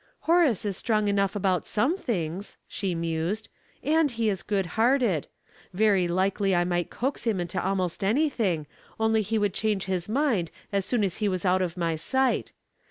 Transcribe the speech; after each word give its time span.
"Horace 0.21 0.65
is 0.65 0.75
strong 0.77 1.07
enough 1.09 1.35
about 1.35 1.63
some 1.63 1.95
things," 1.95 2.57
she 2.67 2.95
mused, 2.95 3.49
*' 3.69 3.83
and 3.99 4.09
he 4.09 4.29
is 4.31 4.41
good 4.41 4.65
hearted. 4.73 5.27
Very 5.75 6.07
likely 6.07 6.55
I 6.55 6.63
might 6.63 6.89
coax 6.89 7.25
him 7.25 7.39
into 7.39 7.63
almost 7.63 8.03
anything, 8.03 8.65
only 8.99 9.21
he 9.21 9.37
would 9.37 9.53
change 9.53 9.83
his 9.85 10.09
mind 10.09 10.49
as 10.73 10.87
soon 10.87 11.03
as 11.03 11.17
he 11.17 11.29
was 11.29 11.45
out 11.45 11.61
of 11.61 11.77
my 11.77 11.95
sight. 11.95 12.51